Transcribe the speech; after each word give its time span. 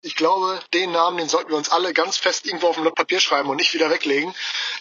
Ich 0.00 0.14
glaube, 0.14 0.60
den 0.74 0.92
Namen, 0.92 1.18
den 1.18 1.28
sollten 1.28 1.50
wir 1.50 1.56
uns 1.56 1.70
alle 1.70 1.92
ganz 1.92 2.16
fest 2.16 2.46
irgendwo 2.46 2.68
auf 2.68 2.80
Blatt 2.80 2.94
Papier 2.94 3.18
schreiben 3.18 3.48
und 3.48 3.56
nicht 3.56 3.74
wieder 3.74 3.90
weglegen. 3.90 4.32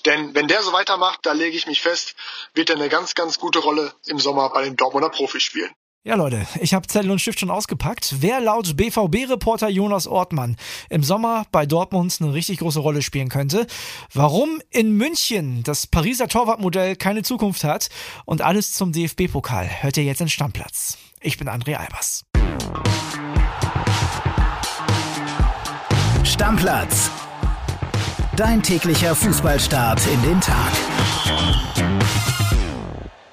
Denn 0.05 0.35
wenn 0.35 0.47
der 0.47 0.61
so 0.61 0.73
weitermacht, 0.73 1.21
da 1.23 1.31
lege 1.31 1.57
ich 1.57 1.65
mich 1.65 1.81
fest, 1.81 2.13
wird 2.53 2.69
er 2.69 2.75
eine 2.75 2.87
ganz, 2.87 3.15
ganz 3.15 3.39
gute 3.39 3.57
Rolle 3.57 3.93
im 4.05 4.19
Sommer 4.19 4.51
bei 4.51 4.63
den 4.63 4.75
Dortmunder 4.75 5.09
Profis 5.09 5.41
spielen. 5.41 5.71
Ja, 6.03 6.13
Leute, 6.13 6.45
ich 6.61 6.75
habe 6.75 6.85
Zettel 6.87 7.09
und 7.09 7.19
Stift 7.19 7.39
schon 7.39 7.49
ausgepackt. 7.49 8.17
Wer 8.19 8.39
laut 8.41 8.77
BVB-Reporter 8.77 9.69
Jonas 9.69 10.05
Ortmann 10.05 10.55
im 10.91 11.03
Sommer 11.03 11.47
bei 11.51 11.65
Dortmund 11.65 12.15
eine 12.21 12.33
richtig 12.33 12.59
große 12.59 12.79
Rolle 12.79 13.01
spielen 13.01 13.29
könnte, 13.29 13.65
warum 14.13 14.61
in 14.69 14.91
München 14.91 15.63
das 15.63 15.87
Pariser 15.87 16.27
Torwartmodell 16.27 16.95
keine 16.95 17.23
Zukunft 17.23 17.63
hat 17.63 17.89
und 18.25 18.41
alles 18.41 18.73
zum 18.73 18.91
DFB-Pokal 18.91 19.81
hört 19.81 19.97
ihr 19.97 20.03
jetzt 20.03 20.21
in 20.21 20.29
Stammplatz. 20.29 20.99
Ich 21.21 21.39
bin 21.39 21.49
André 21.49 21.75
Albers. 21.75 22.23
Stammplatz. 26.37 27.09
Dein 28.35 28.61
täglicher 28.61 29.15
Fußballstart 29.15 30.05
in 30.05 30.21
den 30.21 30.39
Tag. 30.39 30.71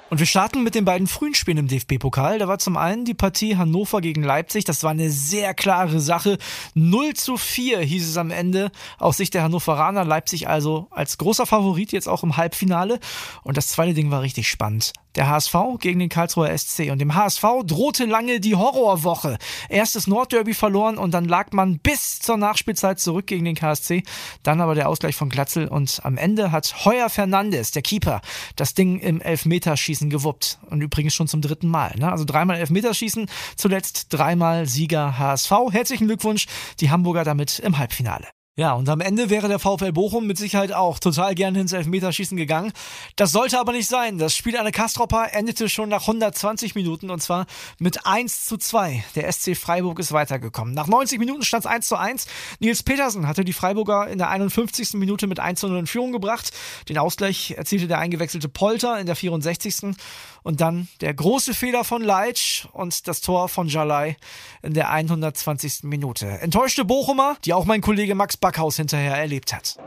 Und 0.09 0.21
wir 0.21 0.27
starten 0.27 0.63
mit 0.63 0.75
den 0.75 0.87
beiden 0.87 1.07
frühen 1.07 1.35
Spielen 1.35 1.59
im 1.59 1.69
DFB-Pokal. 1.69 2.39
Da 2.39 2.49
war 2.49 2.59
zum 2.59 2.79
einen 2.79 3.05
die 3.05 3.13
Partie 3.13 3.59
Hannover 3.59 4.01
gegen 4.01 4.23
Leipzig. 4.23 4.65
Das 4.65 4.83
war 4.85 4.93
eine 4.93 5.11
sehr 5.11 5.53
klare 5.53 6.01
Sache. 6.01 6.39
0 6.73 7.13
zu 7.13 7.37
4 7.37 7.81
hieß 7.81 8.09
es 8.09 8.17
am 8.17 8.31
Ende 8.31 8.73
aus 8.99 9.19
Sicht 9.19 9.35
der 9.35 9.43
Hannoveraner. 9.43 10.07
Leipzig 10.07 10.49
also 10.49 10.89
als 10.91 11.19
großer 11.19 11.45
Favorit 11.45 11.93
jetzt 11.93 12.09
auch 12.09 12.23
im 12.23 12.39
Halbfinale. 12.39 13.01
Und 13.43 13.59
das 13.59 13.69
zweite 13.69 13.93
Ding 13.93 14.11
war 14.11 14.23
richtig 14.23 14.49
spannend. 14.49 14.95
Der 15.17 15.29
HSV 15.29 15.55
gegen 15.81 16.01
den 16.01 16.09
Karlsruher 16.09 16.57
SC. 16.57 16.91
Und 16.91 16.99
dem 16.99 17.15
HSV 17.15 17.45
drohte 17.65 18.05
lange 18.05 18.41
die 18.41 18.55
Horrorwoche. 18.55 19.39
Erstes 19.69 20.07
Nordderby 20.07 20.55
verloren 20.55 20.99
und 20.99 21.13
dann 21.13 21.25
lag 21.25 21.53
man 21.53 21.79
bis 21.79 22.19
zur 22.19 22.37
Nachspielzeit 22.37 22.99
zurück 22.99 23.27
gegen 23.27 23.45
den 23.45 23.55
KSC. 23.55 24.03
Dann 24.43 24.61
aber 24.61 24.75
der 24.75 24.89
Ausgleich 24.89 25.17
von 25.17 25.29
Glatzel 25.29 25.69
und 25.69 26.01
am 26.03 26.17
Ende 26.17 26.53
hat 26.53 26.85
Heuer 26.85 27.09
Fernandes, 27.09 27.71
der 27.71 27.83
Keeper, 27.83 28.21
das 28.57 28.75
Ding 28.75 28.99
im 28.99 29.21
Elfmeterschießen 29.21 30.11
gewuppt. 30.11 30.59
Und 30.69 30.81
übrigens 30.81 31.15
schon 31.15 31.29
zum 31.29 31.41
dritten 31.41 31.69
Mal. 31.69 31.95
Ne? 31.97 32.11
Also 32.11 32.25
dreimal 32.25 32.57
Elfmeterschießen, 32.57 33.29
zuletzt 33.57 34.07
dreimal 34.11 34.67
Sieger 34.67 35.19
HSV. 35.19 35.53
Herzlichen 35.71 36.07
Glückwunsch, 36.07 36.47
die 36.81 36.91
Hamburger 36.91 37.25
damit 37.25 37.59
im 37.61 37.79
Halbfinale. 37.79 38.34
Ja, 38.57 38.75
und 38.75 38.89
am 38.89 39.01
Ende 39.01 39.31
wäre 39.31 39.49
der 39.49 39.59
VfL 39.59 39.91
Bochum 39.91 40.29
mit 40.29 40.39
Sicherheit 40.39 40.73
auch 40.73 41.01
total 41.01 41.35
gerne 41.35 41.61
ins 41.61 41.73
Elfmeterschießen 41.73 42.37
gegangen. 42.37 42.73
Das 43.17 43.33
sollte 43.33 43.59
aber 43.59 43.73
nicht 43.73 43.89
sein. 43.89 44.17
Das 44.17 44.37
Spiel 44.37 44.57
an 44.57 44.63
der 44.63 44.71
Kastropper 44.71 45.33
endete 45.33 45.69
schon 45.69 45.89
nach 45.89 46.03
120 46.03 46.77
Minuten 46.77 47.11
und 47.11 47.21
zwar 47.21 47.47
mit 47.81 48.07
1 48.07 48.45
zu 48.45 48.57
2. 48.57 49.03
Der 49.17 49.33
SC 49.33 49.57
Freiburg 49.57 49.99
ist 49.99 50.13
weitergekommen. 50.13 50.73
Nach 50.73 50.87
90 50.87 51.19
Minuten 51.19 51.43
stand 51.43 51.65
es 51.65 51.71
1 51.71 51.89
zu 51.89 51.97
1. 51.97 52.29
Nils 52.61 52.85
Petersen 52.85 53.27
hatte 53.27 53.45
die 53.45 53.53
Freiburger 53.53 54.07
in 54.07 54.19
der 54.19 54.31
51. 54.31 54.95
Minute 54.95 55.27
mit 55.27 55.41
1 55.41 55.59
zu 55.59 55.67
0 55.67 55.81
in 55.81 55.87
Führung 55.89 56.13
gebracht. 56.13 56.53
Den 56.89 56.99
Ausgleich 56.99 57.55
erzielte 57.59 57.89
der 57.89 57.99
eingewechselte 57.99 58.49
Polter 58.49 59.01
in 59.01 59.07
der 59.07 59.17
64. 59.17 59.97
Und 60.45 60.61
dann 60.61 60.87
der 61.01 61.15
große 61.15 61.55
Fehler 61.55 61.83
von 61.83 62.03
Leitsch 62.03 62.67
und 62.73 63.09
das 63.09 63.21
Tor 63.21 63.49
von 63.49 63.67
Jalai 63.67 64.17
in 64.63 64.75
der 64.75 64.91
120. 64.91 65.85
Minute. 65.85 66.29
Enttäuschte 66.29 66.85
Bochumer, 66.85 67.37
die 67.45 67.53
auch 67.55 67.65
mein 67.65 67.81
Kollege 67.81 68.15
Max 68.15 68.37
Backhaus 68.45 68.77
hinterher 68.77 69.15
erlebt 69.15 69.55
hat. 69.55 69.79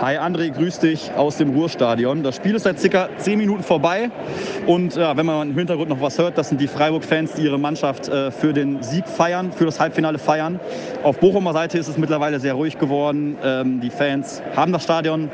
Hi 0.00 0.16
André, 0.16 0.50
grüß 0.50 0.78
dich 0.78 1.10
aus 1.16 1.38
dem 1.38 1.50
Ruhrstadion. 1.50 2.22
Das 2.22 2.36
Spiel 2.36 2.54
ist 2.54 2.62
seit 2.62 2.78
circa 2.78 3.08
10 3.18 3.36
Minuten 3.36 3.64
vorbei. 3.64 4.12
Und 4.68 4.94
ja, 4.94 5.16
wenn 5.16 5.26
man 5.26 5.50
im 5.50 5.58
Hintergrund 5.58 5.88
noch 5.90 6.00
was 6.00 6.16
hört, 6.16 6.38
das 6.38 6.50
sind 6.50 6.60
die 6.60 6.68
Freiburg-Fans, 6.68 7.32
die 7.32 7.42
ihre 7.42 7.58
Mannschaft 7.58 8.08
äh, 8.08 8.30
für 8.30 8.52
den 8.52 8.80
Sieg 8.80 9.08
feiern, 9.08 9.50
für 9.52 9.64
das 9.64 9.80
Halbfinale 9.80 10.18
feiern. 10.18 10.60
Auf 11.02 11.18
Bochumer 11.18 11.52
Seite 11.52 11.78
ist 11.78 11.88
es 11.88 11.98
mittlerweile 11.98 12.38
sehr 12.38 12.54
ruhig 12.54 12.78
geworden. 12.78 13.36
Ähm, 13.42 13.80
die 13.80 13.90
Fans 13.90 14.40
haben 14.54 14.70
das 14.70 14.84
Stadion 14.84 15.28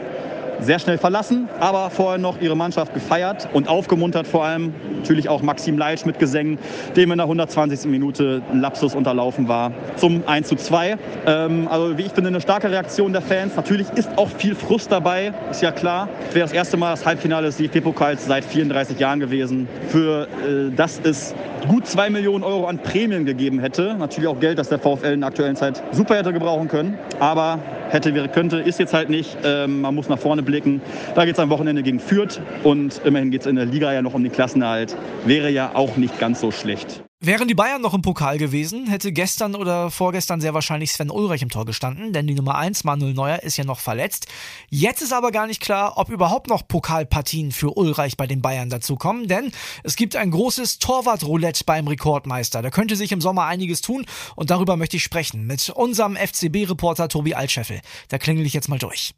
sehr 0.61 0.79
schnell 0.79 0.99
verlassen, 0.99 1.49
aber 1.61 1.91
vorher 1.91 2.19
noch 2.19 2.41
ihre 2.41 2.57
Mannschaft 2.57 2.95
gefeiert 2.95 3.49
und 3.53 3.69
aufgemuntert 3.69 4.27
vor 4.27 4.45
allem. 4.45 4.75
Natürlich 4.99 5.29
auch 5.29 5.43
Maxim 5.43 5.79
Leitsch 5.79 6.05
mit 6.05 6.19
Gesängen, 6.19 6.59
dem 6.97 7.13
in 7.13 7.19
der 7.19 7.27
120. 7.27 7.91
Minute 7.91 8.43
ein 8.51 8.61
Lapsus 8.61 8.95
unterlaufen 8.95 9.49
war 9.49 9.73
zum 9.97 10.23
1 10.27 10.49
zu 10.49 10.57
2. 10.57 10.97
Ähm, 11.27 11.69
also 11.71 11.97
wie 11.99 12.03
ich 12.03 12.13
finde, 12.13 12.29
eine 12.29 12.41
starke 12.41 12.71
Reaktion 12.71 13.13
der 13.13 13.23
Fans. 13.23 13.57
Natürlich 13.57 13.89
ist 13.95 14.09
auch 14.17 14.29
viel 14.29 14.55
Frust 14.55 14.91
dabei, 14.91 15.33
ist 15.51 15.63
ja 15.63 15.73
klar. 15.73 16.09
Es 16.29 16.35
wäre 16.35 16.45
das 16.45 16.53
erste 16.53 16.77
Mal 16.77 16.91
das 16.91 17.05
Halbfinale 17.05 17.47
des 17.47 17.57
DFB-Pokals 17.59 18.27
seit 18.27 18.45
34 18.45 18.99
Jahren 18.99 19.21
gewesen. 19.21 19.69
Für 19.89 20.27
äh, 20.47 20.75
das 20.75 21.01
es 21.05 21.35
gut 21.69 21.87
2 21.87 22.11
Millionen 22.11 22.45
Euro 22.45 22.67
an 22.67 22.79
Prämien 22.79 23.25
gegeben 23.25 23.59
hätte. 23.61 23.95
Natürlich 23.99 24.29
auch 24.29 24.41
Geld, 24.41 24.59
das 24.59 24.69
der 24.69 24.79
VfL 24.79 25.13
in 25.13 25.21
der 25.21 25.29
aktuellen 25.29 25.57
Zeit 25.57 25.83
super 25.93 26.17
hätte 26.17 26.33
gebrauchen 26.33 26.69
können. 26.69 26.99
Aber 27.21 27.59
hätte, 27.91 28.15
wäre, 28.15 28.29
könnte, 28.29 28.59
ist 28.59 28.79
jetzt 28.79 28.95
halt 28.95 29.09
nicht. 29.09 29.37
Ähm, 29.45 29.81
man 29.81 29.95
muss 29.95 30.09
nach 30.09 30.19
vorne 30.19 30.43
blicken. 30.43 30.81
Da 31.15 31.25
geht 31.25 31.35
es 31.35 31.41
am 31.41 31.51
Wochenende 31.51 31.83
gegen 31.83 32.01
Fürth 32.01 32.41
und 32.65 33.01
immerhin 33.05 33.31
geht 33.31 33.43
es 33.43 33.47
in 33.47 33.57
der 33.57 33.67
Liga 33.67 33.93
ja 33.93 34.03
noch 34.03 34.15
um 34.15 34.23
den 34.23 34.33
Klassenerhalt. 34.33 34.97
Wäre 35.25 35.51
ja 35.51 35.71
auch 35.75 35.97
nicht 35.97 36.19
ganz 36.19 36.41
so 36.41 36.51
schlecht. 36.51 37.06
Wären 37.19 37.49
die 37.49 37.55
Bayern 37.55 37.81
noch 37.81 37.95
im 37.95 38.03
Pokal 38.03 38.37
gewesen, 38.37 38.89
hätte 38.89 39.11
gestern 39.11 39.55
oder 39.55 39.91
vorgestern 39.91 40.43
sehr 40.43 40.53
wahrscheinlich 40.53 40.93
Sven 40.93 41.11
Ulreich 41.11 41.41
im 41.41 41.49
Tor 41.49 41.65
gestanden, 41.65 42.13
denn 42.13 42.27
die 42.27 42.35
Nummer 42.35 42.57
1, 42.57 42.85
Manuel 42.85 43.15
Neuer, 43.15 43.43
ist 43.43 43.57
ja 43.57 43.65
noch 43.65 43.81
verletzt. 43.81 44.27
Jetzt 44.69 45.01
ist 45.01 45.15
aber 45.15 45.33
gar 45.33 45.47
nicht 45.47 45.63
klar, 45.63 45.95
ob 45.97 46.11
überhaupt 46.11 46.49
noch 46.49 46.69
Pokalpartien 46.69 47.53
für 47.53 47.71
Ulreich 47.79 48.19
bei 48.19 48.27
den 48.27 48.43
Bayern 48.43 48.69
dazukommen, 48.69 49.29
denn 49.29 49.51
es 49.83 49.97
gibt 49.97 50.15
ein 50.15 50.31
großes 50.31 50.79
Torwartroulette 50.79 51.65
beim 51.65 51.89
Rekordmeister. 51.89 52.61
Da 52.61 52.69
könnte 52.69 52.97
sich 52.97 53.13
im 53.13 53.23
Sommer 53.23 53.47
einiges 53.47 53.81
tun 53.81 54.05
und 54.35 54.51
darüber 54.51 54.77
möchte 54.77 54.99
ich 54.99 55.03
sprechen 55.03 55.47
mit 55.47 55.71
unserem 55.71 56.17
FCB-Reporter 56.17 57.09
Tobi 57.09 57.35
Altscheffel. 57.35 57.81
Da 58.11 58.19
klingel 58.19 58.45
ich 58.45 58.53
jetzt 58.53 58.69
mal 58.69 58.79
durch. 58.79 59.15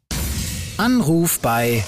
Anruf 0.77 1.39
bei 1.41 1.83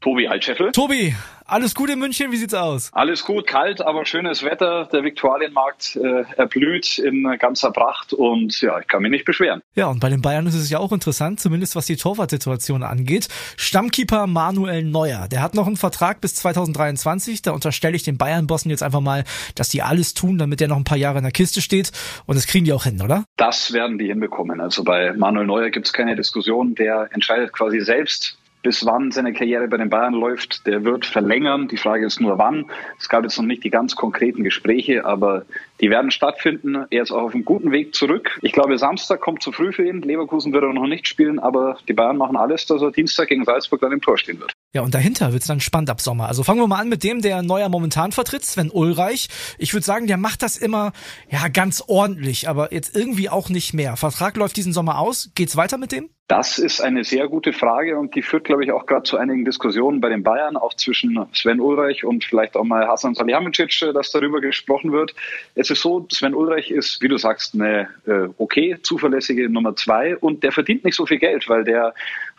Tobi 0.00 0.28
Altscheffel. 0.28 0.70
Tobi, 0.70 1.16
alles 1.46 1.74
gut 1.74 1.90
in 1.90 1.98
München, 1.98 2.32
wie 2.32 2.36
sieht's 2.36 2.54
aus? 2.54 2.90
Alles 2.92 3.24
gut, 3.24 3.46
kalt, 3.46 3.82
aber 3.82 4.06
schönes 4.06 4.42
Wetter. 4.42 4.88
Der 4.92 5.04
Viktualienmarkt 5.04 5.96
äh, 5.96 6.24
erblüht 6.36 6.98
in 6.98 7.24
ganzer 7.38 7.70
Pracht 7.70 8.12
und 8.12 8.60
ja, 8.62 8.78
ich 8.80 8.86
kann 8.86 9.02
mich 9.02 9.10
nicht 9.10 9.24
beschweren. 9.24 9.60
Ja, 9.74 9.88
und 9.88 10.00
bei 10.00 10.08
den 10.08 10.22
Bayern 10.22 10.46
ist 10.46 10.54
es 10.54 10.70
ja 10.70 10.78
auch 10.78 10.92
interessant, 10.92 11.40
zumindest 11.40 11.76
was 11.76 11.86
die 11.86 11.96
Torwartsituation 11.96 12.82
angeht. 12.82 13.28
Stammkeeper 13.56 14.26
Manuel 14.26 14.84
Neuer, 14.84 15.28
der 15.28 15.42
hat 15.42 15.54
noch 15.54 15.66
einen 15.66 15.76
Vertrag 15.76 16.20
bis 16.20 16.34
2023. 16.36 17.42
Da 17.42 17.52
unterstelle 17.52 17.96
ich 17.96 18.02
den 18.02 18.16
Bayern-Bossen 18.16 18.70
jetzt 18.70 18.82
einfach 18.82 19.00
mal, 19.00 19.24
dass 19.54 19.68
die 19.68 19.82
alles 19.82 20.14
tun, 20.14 20.38
damit 20.38 20.62
er 20.62 20.68
noch 20.68 20.76
ein 20.76 20.84
paar 20.84 20.98
Jahre 20.98 21.18
in 21.18 21.24
der 21.24 21.32
Kiste 21.32 21.60
steht. 21.60 21.92
Und 22.26 22.36
das 22.36 22.46
kriegen 22.46 22.64
die 22.64 22.72
auch 22.72 22.84
hin, 22.84 23.02
oder? 23.02 23.24
Das 23.36 23.72
werden 23.72 23.98
die 23.98 24.06
hinbekommen. 24.06 24.60
Also 24.60 24.82
bei 24.82 25.12
Manuel 25.12 25.46
Neuer 25.46 25.70
gibt's 25.70 25.92
keine 25.92 26.16
Diskussion. 26.16 26.74
Der 26.74 27.08
entscheidet 27.12 27.52
quasi 27.52 27.80
selbst, 27.80 28.38
bis 28.64 28.84
wann 28.84 29.12
seine 29.12 29.32
Karriere 29.32 29.68
bei 29.68 29.76
den 29.76 29.90
Bayern 29.90 30.14
läuft. 30.14 30.66
Der 30.66 30.84
wird 30.84 31.06
verlängern. 31.06 31.68
Die 31.68 31.76
Frage 31.76 32.06
ist 32.06 32.20
nur 32.20 32.38
wann. 32.38 32.64
Es 32.98 33.08
gab 33.08 33.22
jetzt 33.22 33.36
noch 33.38 33.44
nicht 33.44 33.62
die 33.62 33.70
ganz 33.70 33.94
konkreten 33.94 34.42
Gespräche, 34.42 35.04
aber 35.04 35.44
die 35.80 35.90
werden 35.90 36.10
stattfinden. 36.10 36.86
Er 36.90 37.02
ist 37.02 37.12
auch 37.12 37.22
auf 37.22 37.34
einem 37.34 37.44
guten 37.44 37.70
Weg 37.70 37.94
zurück. 37.94 38.38
Ich 38.42 38.52
glaube, 38.52 38.78
Samstag 38.78 39.20
kommt 39.20 39.42
zu 39.42 39.52
früh 39.52 39.72
für 39.72 39.86
ihn. 39.86 40.00
Leverkusen 40.02 40.52
wird 40.52 40.64
er 40.64 40.72
noch 40.72 40.86
nicht 40.86 41.06
spielen, 41.06 41.38
aber 41.38 41.76
die 41.86 41.92
Bayern 41.92 42.16
machen 42.16 42.36
alles, 42.36 42.66
dass 42.66 42.80
er 42.80 42.90
Dienstag 42.90 43.28
gegen 43.28 43.44
Salzburg 43.44 43.82
dann 43.82 43.92
im 43.92 44.00
Tor 44.00 44.16
stehen 44.16 44.40
wird. 44.40 44.52
Ja, 44.72 44.80
und 44.80 44.94
dahinter 44.94 45.32
wird's 45.32 45.46
dann 45.46 45.60
spannend 45.60 45.90
ab 45.90 46.00
Sommer. 46.00 46.26
Also 46.26 46.42
fangen 46.42 46.60
wir 46.60 46.66
mal 46.66 46.80
an 46.80 46.88
mit 46.88 47.04
dem, 47.04 47.20
der 47.20 47.42
Neuer 47.42 47.68
momentan 47.68 48.12
vertritt, 48.12 48.44
Sven 48.46 48.70
Ulreich. 48.70 49.28
Ich 49.58 49.74
würde 49.74 49.84
sagen, 49.84 50.06
der 50.06 50.16
macht 50.16 50.42
das 50.42 50.56
immer 50.56 50.92
ja 51.30 51.48
ganz 51.48 51.84
ordentlich, 51.86 52.48
aber 52.48 52.72
jetzt 52.72 52.96
irgendwie 52.96 53.28
auch 53.28 53.50
nicht 53.50 53.74
mehr. 53.74 53.96
Vertrag 53.96 54.36
läuft 54.36 54.56
diesen 54.56 54.72
Sommer 54.72 54.98
aus. 54.98 55.30
Geht's 55.34 55.56
weiter 55.56 55.76
mit 55.76 55.92
dem? 55.92 56.08
Das 56.26 56.58
ist 56.58 56.80
eine 56.80 57.04
sehr 57.04 57.28
gute 57.28 57.52
Frage 57.52 57.98
und 57.98 58.14
die 58.14 58.22
führt, 58.22 58.44
glaube 58.44 58.64
ich, 58.64 58.72
auch 58.72 58.86
gerade 58.86 59.02
zu 59.02 59.18
einigen 59.18 59.44
Diskussionen 59.44 60.00
bei 60.00 60.08
den 60.08 60.22
Bayern, 60.22 60.56
auch 60.56 60.72
zwischen 60.72 61.26
Sven 61.34 61.60
Ulreich 61.60 62.02
und 62.02 62.24
vielleicht 62.24 62.56
auch 62.56 62.64
mal 62.64 62.88
Hasan 62.88 63.14
Salihamidzic, 63.14 63.82
äh, 63.82 63.92
dass 63.92 64.10
darüber 64.10 64.40
gesprochen 64.40 64.90
wird. 64.90 65.14
Es 65.54 65.68
ist 65.68 65.82
so, 65.82 66.06
Sven 66.10 66.34
Ulreich 66.34 66.70
ist, 66.70 67.02
wie 67.02 67.08
du 67.08 67.18
sagst, 67.18 67.54
eine 67.54 67.90
äh, 68.06 68.28
okay, 68.38 68.78
zuverlässige 68.82 69.50
Nummer 69.50 69.76
zwei 69.76 70.16
und 70.16 70.42
der 70.42 70.52
verdient 70.52 70.84
nicht 70.84 70.96
so 70.96 71.04
viel 71.04 71.18
Geld, 71.18 71.46
weil 71.50 71.62
der 71.62 71.92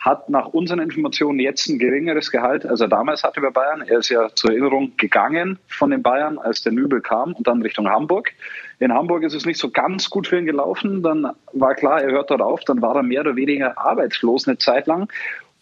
hat 0.06 0.28
nach 0.28 0.46
unseren 0.46 0.78
Informationen 0.78 1.40
jetzt 1.40 1.68
ein 1.68 1.80
geringeres 1.80 2.30
Gehalt, 2.30 2.64
als 2.64 2.80
er 2.80 2.86
damals 2.86 3.24
hatte 3.24 3.40
bei 3.40 3.50
Bayern. 3.50 3.82
Er 3.82 3.98
ist 3.98 4.08
ja 4.08 4.28
zur 4.32 4.50
Erinnerung 4.50 4.92
gegangen 4.96 5.58
von 5.66 5.90
den 5.90 6.00
Bayern, 6.02 6.38
als 6.38 6.62
der 6.62 6.70
Nübel 6.70 7.00
kam 7.00 7.32
und 7.32 7.48
dann 7.48 7.60
Richtung 7.60 7.88
Hamburg. 7.88 8.30
In 8.78 8.94
Hamburg 8.94 9.24
ist 9.24 9.34
es 9.34 9.44
nicht 9.44 9.58
so 9.58 9.68
ganz 9.68 10.08
gut 10.08 10.28
für 10.28 10.38
ihn 10.38 10.46
gelaufen. 10.46 11.02
Dann 11.02 11.32
war 11.52 11.74
klar, 11.74 12.00
er 12.00 12.12
hört 12.12 12.30
dort 12.30 12.40
auf. 12.40 12.60
Dann 12.60 12.80
war 12.82 12.94
er 12.94 13.02
mehr 13.02 13.22
oder 13.22 13.34
weniger 13.34 13.76
arbeitslos 13.76 14.46
eine 14.46 14.58
Zeit 14.58 14.86
lang. 14.86 15.10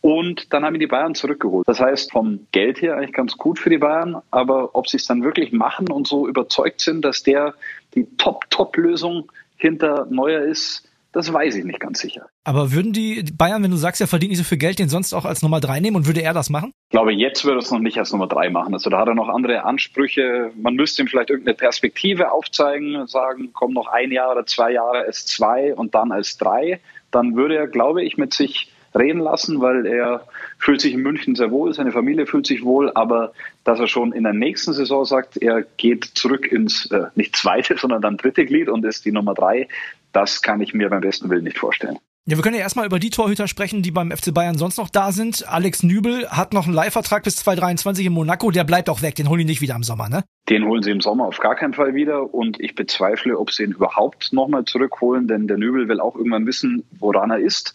Und 0.02 0.52
dann 0.52 0.62
haben 0.62 0.74
ihn 0.74 0.80
die 0.80 0.86
Bayern 0.88 1.14
zurückgeholt. 1.14 1.66
Das 1.66 1.80
heißt, 1.80 2.12
vom 2.12 2.46
Geld 2.52 2.82
her 2.82 2.96
eigentlich 2.96 3.14
ganz 3.14 3.38
gut 3.38 3.58
für 3.58 3.70
die 3.70 3.78
Bayern. 3.78 4.20
Aber 4.30 4.74
ob 4.74 4.88
sie 4.88 4.98
es 4.98 5.06
dann 5.06 5.24
wirklich 5.24 5.52
machen 5.52 5.90
und 5.90 6.06
so 6.06 6.28
überzeugt 6.28 6.82
sind, 6.82 7.02
dass 7.02 7.22
der 7.22 7.54
die 7.94 8.06
Top-Top-Lösung 8.18 9.32
hinter 9.56 10.06
Neuer 10.10 10.42
ist, 10.42 10.86
Das 11.14 11.32
weiß 11.32 11.54
ich 11.54 11.64
nicht 11.64 11.78
ganz 11.78 12.00
sicher. 12.00 12.26
Aber 12.42 12.72
würden 12.72 12.92
die 12.92 13.24
Bayern, 13.32 13.62
wenn 13.62 13.70
du 13.70 13.76
sagst, 13.76 14.00
er 14.00 14.08
verdient 14.08 14.30
nicht 14.30 14.38
so 14.38 14.44
viel 14.44 14.58
Geld, 14.58 14.80
den 14.80 14.88
sonst 14.88 15.14
auch 15.14 15.24
als 15.24 15.42
Nummer 15.42 15.60
drei 15.60 15.78
nehmen 15.78 15.96
und 15.96 16.06
würde 16.08 16.22
er 16.22 16.34
das 16.34 16.50
machen? 16.50 16.72
Ich 16.88 16.90
glaube, 16.90 17.12
jetzt 17.12 17.44
würde 17.44 17.58
er 17.58 17.62
es 17.62 17.70
noch 17.70 17.78
nicht 17.78 17.98
als 17.98 18.10
Nummer 18.10 18.26
drei 18.26 18.50
machen. 18.50 18.74
Also 18.74 18.90
da 18.90 18.98
hat 18.98 19.06
er 19.06 19.14
noch 19.14 19.28
andere 19.28 19.64
Ansprüche. 19.64 20.50
Man 20.60 20.74
müsste 20.74 21.02
ihm 21.02 21.08
vielleicht 21.08 21.30
irgendeine 21.30 21.54
Perspektive 21.54 22.32
aufzeigen, 22.32 23.06
sagen, 23.06 23.50
komm 23.52 23.72
noch 23.72 23.86
ein 23.86 24.10
Jahr 24.10 24.32
oder 24.32 24.44
zwei 24.44 24.72
Jahre 24.72 25.04
als 25.06 25.24
zwei 25.24 25.72
und 25.72 25.94
dann 25.94 26.10
als 26.10 26.36
drei. 26.36 26.80
Dann 27.12 27.36
würde 27.36 27.56
er, 27.56 27.68
glaube 27.68 28.02
ich, 28.02 28.16
mit 28.16 28.34
sich 28.34 28.72
reden 28.96 29.20
lassen, 29.20 29.60
weil 29.60 29.86
er 29.86 30.26
fühlt 30.58 30.80
sich 30.80 30.94
in 30.94 31.00
München 31.00 31.34
sehr 31.34 31.50
wohl, 31.50 31.74
seine 31.74 31.92
Familie 31.92 32.26
fühlt 32.26 32.46
sich 32.46 32.64
wohl, 32.64 32.92
aber 32.94 33.32
dass 33.64 33.80
er 33.80 33.88
schon 33.88 34.12
in 34.12 34.22
der 34.22 34.32
nächsten 34.32 34.72
Saison 34.72 35.04
sagt, 35.04 35.36
er 35.36 35.62
geht 35.62 36.04
zurück 36.04 36.50
ins 36.50 36.86
äh, 36.90 37.06
nicht 37.14 37.36
zweite, 37.36 37.76
sondern 37.78 38.02
dann 38.02 38.16
dritte 38.16 38.46
Glied 38.46 38.68
und 38.68 38.84
ist 38.84 39.04
die 39.04 39.12
Nummer 39.12 39.34
drei, 39.34 39.68
das 40.14 40.42
kann 40.42 40.60
ich 40.60 40.74
mir 40.74 40.88
beim 40.88 41.00
besten 41.00 41.28
Willen 41.30 41.44
nicht 41.44 41.58
vorstellen. 41.58 41.98
Ja, 42.26 42.38
wir 42.38 42.42
können 42.42 42.56
ja 42.56 42.62
erstmal 42.62 42.86
über 42.86 42.98
die 42.98 43.10
Torhüter 43.10 43.46
sprechen, 43.48 43.82
die 43.82 43.90
beim 43.90 44.10
FC 44.10 44.32
Bayern 44.32 44.56
sonst 44.56 44.78
noch 44.78 44.88
da 44.88 45.12
sind. 45.12 45.46
Alex 45.46 45.82
Nübel 45.82 46.26
hat 46.30 46.54
noch 46.54 46.64
einen 46.64 46.72
Leihvertrag 46.72 47.22
bis 47.22 47.36
2023 47.36 48.06
in 48.06 48.14
Monaco. 48.14 48.50
Der 48.50 48.64
bleibt 48.64 48.88
auch 48.88 49.02
weg. 49.02 49.14
Den 49.16 49.28
holen 49.28 49.40
die 49.40 49.44
nicht 49.44 49.60
wieder 49.60 49.76
im 49.76 49.82
Sommer, 49.82 50.08
ne? 50.08 50.24
Den 50.48 50.64
holen 50.64 50.82
sie 50.82 50.90
im 50.90 51.02
Sommer 51.02 51.26
auf 51.26 51.38
gar 51.38 51.54
keinen 51.54 51.74
Fall 51.74 51.94
wieder. 51.94 52.32
Und 52.32 52.58
ich 52.60 52.74
bezweifle, 52.74 53.38
ob 53.38 53.52
sie 53.52 53.64
ihn 53.64 53.72
überhaupt 53.72 54.32
nochmal 54.32 54.64
zurückholen, 54.64 55.28
denn 55.28 55.48
der 55.48 55.58
Nübel 55.58 55.86
will 55.86 56.00
auch 56.00 56.16
irgendwann 56.16 56.46
wissen, 56.46 56.84
woran 56.98 57.30
er 57.30 57.40
ist. 57.40 57.74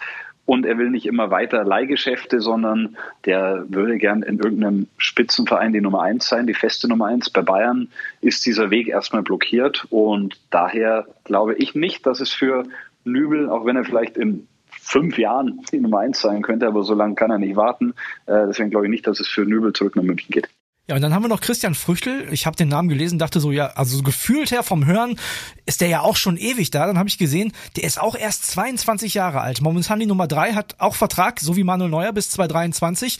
Und 0.49 0.65
er 0.65 0.79
will 0.79 0.89
nicht 0.89 1.05
immer 1.05 1.29
weiter 1.29 1.63
Leihgeschäfte, 1.63 2.39
sondern 2.39 2.97
der 3.25 3.65
würde 3.67 3.99
gern 3.99 4.23
in 4.23 4.39
irgendeinem 4.39 4.87
Spitzenverein 4.97 5.73
die 5.73 5.79
Nummer 5.79 6.01
eins 6.01 6.27
sein, 6.27 6.47
die 6.47 6.55
feste 6.55 6.87
Nummer 6.87 7.05
eins. 7.05 7.29
Bei 7.29 7.43
Bayern 7.43 7.89
ist 8.21 8.47
dieser 8.47 8.71
Weg 8.71 8.87
erstmal 8.87 9.21
blockiert. 9.21 9.85
Und 9.91 10.39
daher 10.49 11.05
glaube 11.23 11.53
ich 11.53 11.75
nicht, 11.75 12.07
dass 12.07 12.19
es 12.19 12.31
für 12.33 12.63
Nübel, 13.03 13.47
auch 13.47 13.63
wenn 13.67 13.75
er 13.75 13.85
vielleicht 13.85 14.17
in 14.17 14.47
fünf 14.71 15.19
Jahren 15.19 15.61
die 15.71 15.81
Nummer 15.81 15.99
eins 15.99 16.19
sein 16.19 16.41
könnte, 16.41 16.65
aber 16.65 16.81
so 16.81 16.95
lange 16.95 17.13
kann 17.13 17.29
er 17.29 17.37
nicht 17.37 17.55
warten. 17.55 17.93
Äh, 18.25 18.47
deswegen 18.47 18.71
glaube 18.71 18.87
ich 18.87 18.89
nicht, 18.89 19.05
dass 19.05 19.19
es 19.19 19.27
für 19.27 19.45
Nübel 19.45 19.73
zurück 19.73 19.95
nach 19.95 20.01
München 20.01 20.31
geht. 20.31 20.49
Ja, 20.89 20.95
und 20.95 21.01
dann 21.03 21.13
haben 21.13 21.21
wir 21.21 21.29
noch 21.29 21.39
Christian 21.39 21.75
Früchtel. 21.75 22.27
Ich 22.31 22.47
habe 22.47 22.55
den 22.57 22.67
Namen 22.67 22.89
gelesen, 22.89 23.19
dachte 23.19 23.39
so, 23.39 23.51
ja, 23.51 23.67
also 23.75 23.97
so 23.97 24.01
gefühlt 24.01 24.49
her 24.49 24.63
vom 24.63 24.87
Hören 24.87 25.19
ist 25.67 25.81
der 25.81 25.87
ja 25.87 26.01
auch 26.01 26.15
schon 26.15 26.35
ewig 26.35 26.71
da. 26.71 26.87
Dann 26.87 26.97
habe 26.97 27.07
ich 27.07 27.19
gesehen, 27.19 27.53
der 27.77 27.83
ist 27.83 28.01
auch 28.01 28.15
erst 28.15 28.47
22 28.47 29.13
Jahre 29.13 29.41
alt. 29.41 29.61
Momentan 29.61 29.99
die 29.99 30.07
Nummer 30.07 30.25
drei 30.25 30.53
hat 30.53 30.77
auch 30.79 30.95
Vertrag, 30.95 31.41
so 31.41 31.55
wie 31.55 31.63
Manuel 31.63 31.91
Neuer 31.91 32.11
bis 32.11 32.31
2023. 32.31 33.19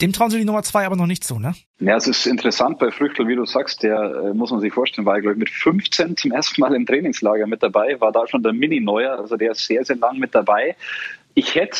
Dem 0.00 0.12
trauen 0.12 0.30
sie 0.30 0.38
die 0.38 0.44
Nummer 0.44 0.62
zwei 0.62 0.86
aber 0.86 0.94
noch 0.94 1.08
nicht 1.08 1.24
zu, 1.24 1.40
ne? 1.40 1.56
Ja, 1.80 1.96
es 1.96 2.06
ist 2.06 2.26
interessant 2.26 2.78
bei 2.78 2.92
Früchtel, 2.92 3.26
wie 3.26 3.34
du 3.34 3.44
sagst, 3.44 3.82
der 3.82 3.98
äh, 3.98 4.32
muss 4.32 4.52
man 4.52 4.60
sich 4.60 4.72
vorstellen, 4.72 5.04
war 5.04 5.20
glaube 5.20 5.34
ich 5.34 5.40
mit 5.40 5.50
15 5.50 6.16
zum 6.16 6.30
ersten 6.30 6.60
Mal 6.60 6.76
im 6.76 6.86
Trainingslager 6.86 7.48
mit 7.48 7.60
dabei, 7.60 8.00
war 8.00 8.12
da 8.12 8.28
schon 8.28 8.44
der 8.44 8.52
Mini-Neuer, 8.52 9.18
also 9.18 9.36
der 9.36 9.50
ist 9.50 9.66
sehr, 9.66 9.84
sehr 9.84 9.96
lang 9.96 10.18
mit 10.18 10.32
dabei. 10.32 10.76
Ich 11.34 11.56
hätte 11.56 11.76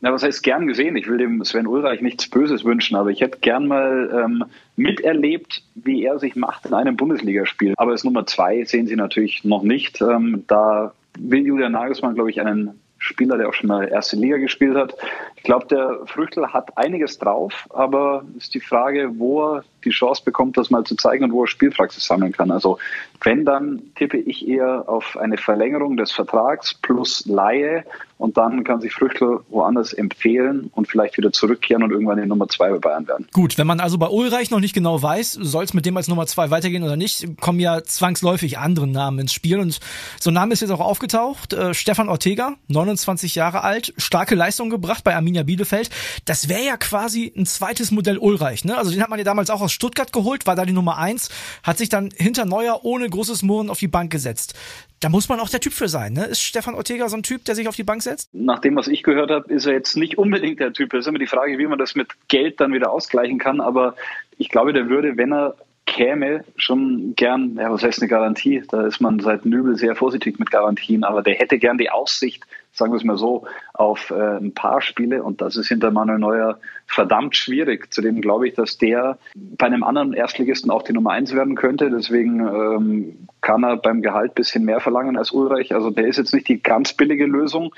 na, 0.00 0.12
was 0.12 0.22
heißt 0.22 0.42
gern 0.42 0.66
gesehen? 0.66 0.96
Ich 0.96 1.08
will 1.08 1.18
dem 1.18 1.44
Sven 1.44 1.66
Ulreich 1.66 2.00
nichts 2.00 2.28
Böses 2.30 2.64
wünschen, 2.64 2.96
aber 2.96 3.10
ich 3.10 3.20
hätte 3.20 3.38
gern 3.40 3.66
mal 3.66 4.10
ähm, 4.24 4.44
miterlebt, 4.76 5.62
wie 5.74 6.04
er 6.04 6.18
sich 6.18 6.36
macht 6.36 6.66
in 6.66 6.74
einem 6.74 6.96
Bundesligaspiel. 6.96 7.74
Aber 7.76 7.92
als 7.92 8.04
Nummer 8.04 8.26
zwei 8.26 8.64
sehen 8.64 8.86
Sie 8.86 8.96
natürlich 8.96 9.44
noch 9.44 9.62
nicht. 9.62 10.00
Ähm, 10.00 10.44
da 10.46 10.92
will 11.18 11.44
Julian 11.44 11.72
Nagelsmann, 11.72 12.14
glaube 12.14 12.30
ich, 12.30 12.40
einen 12.40 12.78
Spieler, 12.98 13.38
der 13.38 13.48
auch 13.48 13.54
schon 13.54 13.68
mal 13.68 13.88
erste 13.88 14.16
Liga 14.16 14.38
gespielt 14.38 14.76
hat. 14.76 14.94
Ich 15.36 15.44
glaube, 15.44 15.66
der 15.66 16.00
Früchtel 16.06 16.52
hat 16.52 16.76
einiges 16.76 17.18
drauf, 17.18 17.66
aber 17.70 18.24
ist 18.36 18.54
die 18.54 18.60
Frage, 18.60 19.10
wo 19.18 19.42
er 19.42 19.64
die 19.84 19.90
Chance 19.90 20.22
bekommt, 20.24 20.56
das 20.56 20.70
mal 20.70 20.84
zu 20.84 20.96
zeigen 20.96 21.24
und 21.24 21.32
wo 21.32 21.44
er 21.44 21.46
Spielpraxis 21.46 22.04
sammeln 22.04 22.32
kann. 22.32 22.50
Also 22.50 22.78
wenn, 23.22 23.44
dann 23.44 23.82
tippe 23.94 24.18
ich 24.18 24.46
eher 24.48 24.88
auf 24.88 25.16
eine 25.16 25.38
Verlängerung 25.38 25.96
des 25.96 26.10
Vertrags 26.10 26.74
plus 26.74 27.24
Laie 27.26 27.84
und 28.18 28.36
dann 28.36 28.64
kann 28.64 28.80
sich 28.80 28.92
Früchtel 28.92 29.40
woanders 29.48 29.92
empfehlen 29.92 30.70
und 30.74 30.88
vielleicht 30.88 31.16
wieder 31.16 31.32
zurückkehren 31.32 31.82
und 31.82 31.92
irgendwann 31.92 32.20
die 32.20 32.26
Nummer 32.26 32.48
zwei 32.48 32.70
bei 32.70 32.78
Bayern 32.78 33.06
werden. 33.06 33.26
Gut, 33.32 33.56
wenn 33.58 33.66
man 33.66 33.80
also 33.80 33.96
bei 33.96 34.08
Ulreich 34.08 34.50
noch 34.50 34.60
nicht 34.60 34.74
genau 34.74 35.00
weiß, 35.00 35.32
soll 35.32 35.64
es 35.64 35.72
mit 35.72 35.86
dem 35.86 35.96
als 35.96 36.08
Nummer 36.08 36.26
zwei 36.26 36.50
weitergehen 36.50 36.82
oder 36.82 36.96
nicht, 36.96 37.40
kommen 37.40 37.60
ja 37.60 37.82
zwangsläufig 37.82 38.58
andere 38.58 38.86
Namen 38.86 39.20
ins 39.20 39.32
Spiel 39.32 39.60
und 39.60 39.78
so 40.20 40.30
ein 40.30 40.34
Name 40.34 40.52
ist 40.52 40.60
jetzt 40.60 40.70
auch 40.70 40.80
aufgetaucht. 40.80 41.52
Äh, 41.52 41.74
Stefan 41.74 42.08
Ortega, 42.08 42.56
29 42.68 43.34
Jahre 43.36 43.62
alt, 43.62 43.94
starke 43.96 44.34
Leistung 44.34 44.68
gebracht 44.68 45.04
bei 45.04 45.14
Arminia 45.14 45.44
Bielefeld. 45.44 45.90
Das 46.24 46.48
wäre 46.48 46.64
ja 46.64 46.76
quasi 46.76 47.32
ein 47.36 47.46
zweites 47.46 47.90
Modell 47.92 48.18
Ulreich, 48.18 48.64
ne? 48.64 48.76
Also 48.76 48.90
den 48.90 49.00
hat 49.00 49.10
man 49.10 49.18
ja 49.18 49.24
damals 49.24 49.50
auch 49.50 49.60
aus 49.60 49.72
Stuttgart 49.72 50.12
geholt, 50.12 50.46
war 50.46 50.56
da 50.56 50.64
die 50.64 50.72
Nummer 50.72 50.98
eins, 50.98 51.30
hat 51.62 51.78
sich 51.78 51.88
dann 51.88 52.10
hinter 52.16 52.44
Neuer 52.44 52.80
ohne 52.84 53.08
großes 53.08 53.42
Murren 53.42 53.70
auf 53.70 53.78
die 53.78 53.88
Bank 53.88 54.10
gesetzt. 54.10 54.54
Da 55.00 55.08
muss 55.08 55.28
man 55.28 55.38
auch 55.38 55.48
der 55.48 55.60
Typ 55.60 55.72
für 55.72 55.88
sein, 55.88 56.12
ne? 56.12 56.24
Ist 56.24 56.42
Stefan 56.42 56.74
Ortega 56.74 57.08
so 57.08 57.16
ein 57.16 57.22
Typ, 57.22 57.44
der 57.44 57.54
sich 57.54 57.68
auf 57.68 57.76
die 57.76 57.84
Bank 57.84 58.02
setzt? 58.02 58.28
Nach 58.32 58.58
dem, 58.58 58.74
was 58.76 58.88
ich 58.88 59.02
gehört 59.02 59.30
habe, 59.30 59.52
ist 59.52 59.66
er 59.66 59.72
jetzt 59.72 59.96
nicht 59.96 60.18
unbedingt 60.18 60.60
der 60.60 60.72
Typ. 60.72 60.92
Es 60.92 61.00
ist 61.00 61.06
immer 61.06 61.18
die 61.18 61.26
Frage, 61.26 61.58
wie 61.58 61.66
man 61.66 61.78
das 61.78 61.94
mit 61.94 62.08
Geld 62.28 62.60
dann 62.60 62.72
wieder 62.72 62.90
ausgleichen 62.90 63.38
kann. 63.38 63.60
Aber 63.60 63.94
ich 64.38 64.48
glaube, 64.48 64.72
der 64.72 64.88
würde, 64.88 65.16
wenn 65.16 65.32
er 65.32 65.54
käme, 65.86 66.44
schon 66.56 67.14
gern, 67.16 67.56
ja, 67.56 67.72
was 67.72 67.82
heißt 67.82 68.00
eine 68.00 68.08
Garantie? 68.08 68.62
Da 68.68 68.86
ist 68.86 69.00
man 69.00 69.20
seit 69.20 69.46
Nübel 69.46 69.76
sehr 69.76 69.96
vorsichtig 69.96 70.38
mit 70.38 70.50
Garantien, 70.50 71.02
aber 71.02 71.22
der 71.22 71.34
hätte 71.34 71.58
gern 71.58 71.78
die 71.78 71.90
Aussicht, 71.90 72.44
sagen 72.78 72.92
wir 72.92 72.96
es 72.96 73.04
mal 73.04 73.18
so, 73.18 73.44
auf 73.74 74.10
äh, 74.10 74.38
ein 74.38 74.54
paar 74.54 74.80
Spiele 74.80 75.22
und 75.22 75.40
das 75.40 75.56
ist 75.56 75.68
hinter 75.68 75.90
Manuel 75.90 76.18
Neuer 76.18 76.58
verdammt 76.86 77.36
schwierig. 77.36 77.92
Zudem 77.92 78.20
glaube 78.20 78.48
ich, 78.48 78.54
dass 78.54 78.78
der 78.78 79.18
bei 79.34 79.66
einem 79.66 79.82
anderen 79.82 80.14
Erstligisten 80.14 80.70
auch 80.70 80.82
die 80.82 80.92
Nummer 80.92 81.10
eins 81.10 81.34
werden 81.34 81.56
könnte. 81.56 81.90
Deswegen 81.90 82.40
ähm, 82.40 83.28
kann 83.40 83.64
er 83.64 83.76
beim 83.76 84.00
Gehalt 84.00 84.34
bisschen 84.34 84.64
mehr 84.64 84.80
verlangen 84.80 85.18
als 85.18 85.32
Ulreich. 85.32 85.74
Also 85.74 85.90
der 85.90 86.06
ist 86.06 86.16
jetzt 86.16 86.32
nicht 86.32 86.48
die 86.48 86.62
ganz 86.62 86.94
billige 86.94 87.26
Lösung 87.26 87.74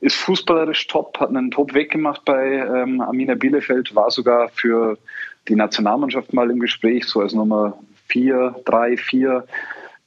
ist 0.00 0.16
fußballerisch 0.16 0.86
top, 0.86 1.18
hat 1.18 1.30
einen 1.30 1.50
Top 1.50 1.74
weggemacht 1.74 2.24
bei 2.24 2.52
ähm, 2.52 3.00
Amina 3.00 3.34
Bielefeld, 3.34 3.94
war 3.94 4.10
sogar 4.10 4.48
für 4.48 4.96
die 5.48 5.56
Nationalmannschaft 5.56 6.32
mal 6.32 6.50
im 6.50 6.60
Gespräch, 6.60 7.04
so 7.06 7.20
als 7.20 7.32
Nummer 7.32 7.78
vier, 8.06 8.54
drei, 8.64 8.96
vier. 8.96 9.46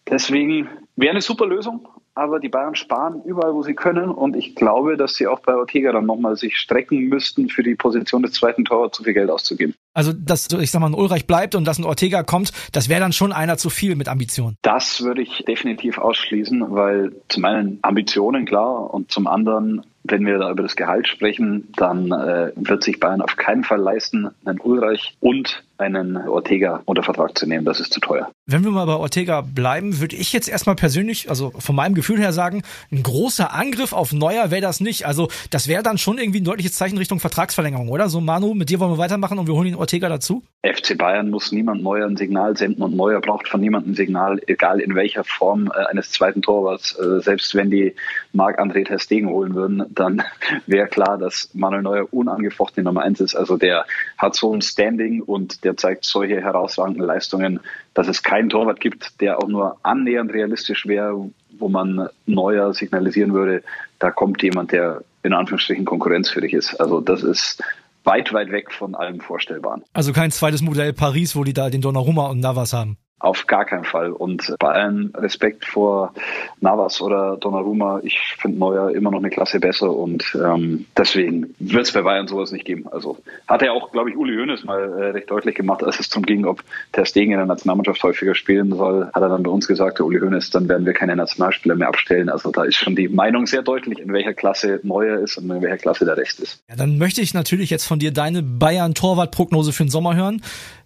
Deswegen 0.09 0.69
wäre 0.95 1.11
eine 1.11 1.21
super 1.21 1.45
Lösung, 1.45 1.87
aber 2.13 2.39
die 2.39 2.49
Bayern 2.49 2.75
sparen 2.75 3.21
überall, 3.23 3.53
wo 3.53 3.63
sie 3.63 3.73
können. 3.73 4.09
Und 4.09 4.35
ich 4.35 4.55
glaube, 4.55 4.97
dass 4.97 5.15
sie 5.15 5.27
auch 5.27 5.39
bei 5.39 5.55
Ortega 5.55 5.91
dann 5.91 6.05
nochmal 6.05 6.35
sich 6.35 6.57
strecken 6.57 7.07
müssten, 7.07 7.49
für 7.49 7.63
die 7.63 7.75
Position 7.75 8.23
des 8.23 8.33
zweiten 8.33 8.65
Torwarts 8.65 8.97
zu 8.97 9.03
viel 9.03 9.13
Geld 9.13 9.29
auszugeben. 9.29 9.73
Also, 9.93 10.13
dass, 10.13 10.47
ich 10.51 10.71
sag 10.71 10.79
mal, 10.79 10.87
ein 10.87 10.93
Ulreich 10.93 11.27
bleibt 11.27 11.55
und 11.55 11.65
dass 11.65 11.77
ein 11.77 11.85
Ortega 11.85 12.23
kommt, 12.23 12.51
das 12.71 12.89
wäre 12.89 13.01
dann 13.01 13.13
schon 13.13 13.31
einer 13.31 13.57
zu 13.57 13.69
viel 13.69 13.95
mit 13.95 14.07
Ambitionen. 14.07 14.57
Das 14.61 15.01
würde 15.01 15.21
ich 15.21 15.43
definitiv 15.47 15.97
ausschließen, 15.97 16.65
weil 16.69 17.13
zum 17.29 17.45
einen 17.45 17.79
Ambitionen, 17.81 18.45
klar, 18.45 18.93
und 18.93 19.11
zum 19.11 19.27
anderen 19.27 19.85
wenn 20.03 20.25
wir 20.25 20.37
da 20.37 20.51
über 20.51 20.63
das 20.63 20.75
Gehalt 20.75 21.07
sprechen, 21.07 21.67
dann 21.77 22.11
äh, 22.11 22.51
wird 22.55 22.83
sich 22.83 22.99
Bayern 22.99 23.21
auf 23.21 23.35
keinen 23.35 23.63
Fall 23.63 23.79
leisten, 23.79 24.29
einen 24.45 24.59
Ulreich 24.59 25.15
und 25.19 25.63
einen 25.81 26.15
Ortega 26.15 26.81
unter 26.85 27.03
Vertrag 27.03 27.37
zu 27.37 27.47
nehmen. 27.47 27.65
Das 27.65 27.79
ist 27.79 27.91
zu 27.91 27.99
teuer. 27.99 28.31
Wenn 28.45 28.63
wir 28.63 28.71
mal 28.71 28.85
bei 28.85 28.95
Ortega 28.95 29.41
bleiben, 29.41 29.99
würde 29.99 30.15
ich 30.15 30.31
jetzt 30.31 30.47
erstmal 30.47 30.75
persönlich, 30.75 31.29
also 31.29 31.51
von 31.57 31.75
meinem 31.75 31.95
Gefühl 31.95 32.19
her 32.19 32.33
sagen, 32.33 32.61
ein 32.91 33.03
großer 33.03 33.53
Angriff 33.53 33.91
auf 33.91 34.13
Neuer 34.13 34.51
wäre 34.51 34.61
das 34.61 34.79
nicht. 34.79 35.05
Also 35.05 35.29
das 35.49 35.67
wäre 35.67 35.83
dann 35.83 35.97
schon 35.97 36.17
irgendwie 36.17 36.41
ein 36.41 36.45
deutliches 36.45 36.73
Zeichen 36.73 36.97
Richtung 36.97 37.19
Vertragsverlängerung, 37.19 37.89
oder? 37.89 38.09
So 38.09 38.21
Manu, 38.21 38.53
mit 38.53 38.69
dir 38.69 38.79
wollen 38.79 38.91
wir 38.91 38.97
weitermachen 38.97 39.39
und 39.39 39.47
wir 39.47 39.55
holen 39.55 39.65
den 39.65 39.75
Ortega 39.75 40.07
dazu? 40.07 40.43
FC 40.63 40.97
Bayern 40.97 41.29
muss 41.29 41.51
niemand 41.51 41.81
Neuer 41.81 42.07
ein 42.07 42.17
Signal 42.17 42.55
senden 42.55 42.83
und 42.83 42.95
Neuer 42.95 43.19
braucht 43.19 43.47
von 43.47 43.59
niemandem 43.59 43.93
ein 43.93 43.95
Signal, 43.95 44.39
egal 44.45 44.79
in 44.79 44.93
welcher 44.95 45.23
Form 45.23 45.71
äh, 45.73 45.85
eines 45.89 46.11
zweiten 46.11 46.41
Torwarts. 46.41 46.97
Äh, 46.99 47.21
selbst 47.21 47.55
wenn 47.55 47.71
die 47.71 47.95
Marc-André 48.33 48.85
Ter 48.85 48.99
Stegen 48.99 49.29
holen 49.29 49.55
würden, 49.55 49.83
dann 49.93 50.23
wäre 50.67 50.87
klar, 50.87 51.17
dass 51.17 51.49
Manuel 51.53 51.83
Neuer 51.83 52.07
unangefochten 52.11 52.83
Nummer 52.83 53.01
eins 53.01 53.19
ist. 53.19 53.35
Also 53.35 53.57
der 53.57 53.85
hat 54.17 54.35
so 54.35 54.53
ein 54.53 54.61
Standing 54.61 55.21
und 55.21 55.63
der 55.63 55.77
zeigt 55.77 56.05
solche 56.05 56.41
herausragenden 56.41 57.05
Leistungen, 57.05 57.59
dass 57.93 58.07
es 58.07 58.23
keinen 58.23 58.49
Torwart 58.49 58.79
gibt, 58.79 59.21
der 59.21 59.39
auch 59.39 59.47
nur 59.47 59.77
annähernd 59.83 60.33
realistisch 60.33 60.85
wäre, 60.85 61.29
wo 61.57 61.69
man 61.69 62.09
Neuer 62.25 62.73
signalisieren 62.73 63.33
würde, 63.33 63.63
da 63.99 64.11
kommt 64.11 64.41
jemand, 64.41 64.71
der 64.71 65.03
in 65.23 65.33
Anführungsstrichen 65.33 65.85
konkurrenzfähig 65.85 66.53
ist. 66.53 66.75
Also 66.75 67.01
das 67.01 67.23
ist 67.23 67.61
weit, 68.03 68.33
weit 68.33 68.51
weg 68.51 68.71
von 68.71 68.95
allem 68.95 69.19
Vorstellbaren. 69.19 69.83
Also 69.93 70.13
kein 70.13 70.31
zweites 70.31 70.61
Modell 70.61 70.93
Paris, 70.93 71.35
wo 71.35 71.43
die 71.43 71.53
da 71.53 71.69
den 71.69 71.81
Donnarumma 71.81 72.27
und 72.27 72.39
Navas 72.39 72.73
haben. 72.73 72.97
Auf 73.21 73.45
gar 73.45 73.65
keinen 73.65 73.83
Fall. 73.83 74.11
Und 74.11 74.55
bei 74.59 74.69
allem 74.69 75.11
Respekt 75.15 75.65
vor 75.65 76.13
Navas 76.59 77.01
oder 77.01 77.37
Donnarumma, 77.37 77.99
ich 78.03 78.17
finde 78.39 78.57
Neuer 78.57 78.89
immer 78.91 79.11
noch 79.11 79.19
eine 79.19 79.29
Klasse 79.29 79.59
besser 79.59 79.95
und 79.95 80.35
ähm, 80.35 80.85
deswegen 80.97 81.53
wird 81.59 81.85
es 81.85 81.91
bei 81.91 82.01
Bayern 82.01 82.27
sowas 82.27 82.51
nicht 82.51 82.65
geben. 82.65 82.87
Also 82.91 83.19
hat 83.47 83.61
er 83.61 83.73
auch, 83.73 83.91
glaube 83.91 84.09
ich, 84.09 84.17
Uli 84.17 84.35
Hoeneß 84.37 84.63
mal 84.63 84.79
äh, 84.79 85.09
recht 85.11 85.29
deutlich 85.29 85.55
gemacht, 85.55 85.83
als 85.83 85.99
es 85.99 86.09
darum 86.09 86.25
ging, 86.25 86.45
ob 86.45 86.63
der 86.95 87.05
Stegen 87.05 87.31
in 87.31 87.37
der 87.37 87.45
Nationalmannschaft 87.45 88.01
häufiger 88.01 88.33
spielen 88.33 88.75
soll, 88.75 89.05
hat 89.13 89.21
er 89.21 89.29
dann 89.29 89.43
bei 89.43 89.51
uns 89.51 89.67
gesagt, 89.67 89.99
der 89.99 90.05
Uli 90.05 90.19
Hoeneß, 90.19 90.49
dann 90.49 90.67
werden 90.67 90.85
wir 90.85 90.93
keine 90.93 91.15
Nationalspieler 91.15 91.75
mehr 91.75 91.89
abstellen. 91.89 92.29
Also 92.29 92.51
da 92.51 92.63
ist 92.63 92.77
schon 92.77 92.95
die 92.95 93.07
Meinung 93.07 93.45
sehr 93.45 93.61
deutlich, 93.61 93.99
in 93.99 94.11
welcher 94.13 94.33
Klasse 94.33 94.79
Neuer 94.83 95.19
ist 95.19 95.37
und 95.37 95.49
in 95.49 95.61
welcher 95.61 95.77
Klasse 95.77 96.05
der 96.05 96.17
Rest 96.17 96.39
ist. 96.39 96.63
Ja, 96.69 96.75
dann 96.75 96.97
möchte 96.97 97.21
ich 97.21 97.33
natürlich 97.33 97.69
jetzt 97.69 97.85
von 97.85 97.99
dir 97.99 98.11
deine 98.11 98.41
Bayern-Torwart-Prognose 98.41 99.73
für 99.73 99.83
den 99.83 99.89
Sommer 99.89 100.15
hören. 100.15 100.41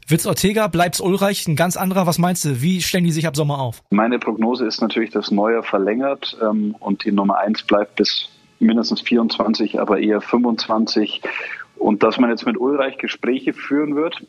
Wird's 0.08 0.28
Ortega, 0.28 0.68
bleibt's 0.68 1.02
Ulreich, 1.02 1.48
ein 1.48 1.56
ganz 1.56 1.78
anderer. 1.78 2.06
Was 2.06 2.20
meinst 2.20 2.46
du? 2.46 2.62
Wie 2.62 2.80
stellen 2.84 3.06
die 3.06 3.12
sich 3.12 3.26
ab 3.26 3.36
Sommer 3.36 3.60
auf? 3.60 3.82
Meine 3.90 4.20
Prognose 4.20 4.68
ist 4.68 4.80
natürlich, 4.80 5.10
dass 5.10 5.32
Neuer 5.32 5.64
verlängert 5.64 6.38
ähm, 6.44 6.76
und 6.80 7.06
die 7.06 7.12
Nummer 7.12 7.40
eins 7.40 7.64
bleibt 7.64 7.96
bis 7.96 8.30
mindestens 8.60 9.02
24, 9.02 9.80
aber 9.80 9.98
eher 9.98 10.22
25. 10.22 11.24
Und 11.78 12.04
dass 12.04 12.20
man 12.20 12.30
jetzt 12.30 12.46
mit 12.46 12.56
Ulreich 12.56 13.00
Gespräche 13.00 13.54
führen 13.54 13.96
wird 13.96 14.24